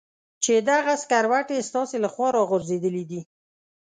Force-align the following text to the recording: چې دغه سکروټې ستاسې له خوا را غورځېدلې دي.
چې 0.43 0.53
دغه 0.69 0.93
سکروټې 1.03 1.57
ستاسې 1.69 1.97
له 2.03 2.09
خوا 2.13 2.27
را 2.35 2.41
غورځېدلې 2.49 3.03
دي. 3.09 3.21